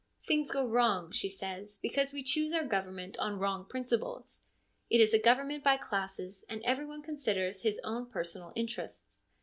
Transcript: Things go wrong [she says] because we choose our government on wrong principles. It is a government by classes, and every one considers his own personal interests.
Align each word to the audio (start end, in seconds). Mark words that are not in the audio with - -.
Things 0.27 0.49
go 0.49 0.65
wrong 0.65 1.11
[she 1.11 1.29
says] 1.29 1.77
because 1.77 2.11
we 2.11 2.23
choose 2.23 2.53
our 2.53 2.63
government 2.65 3.19
on 3.19 3.37
wrong 3.37 3.65
principles. 3.65 4.47
It 4.89 4.99
is 4.99 5.13
a 5.13 5.19
government 5.21 5.63
by 5.63 5.77
classes, 5.77 6.43
and 6.49 6.59
every 6.63 6.85
one 6.87 7.03
considers 7.03 7.61
his 7.61 7.79
own 7.83 8.07
personal 8.07 8.51
interests. 8.55 9.21